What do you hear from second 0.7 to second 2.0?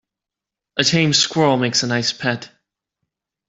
A tame squirrel makes a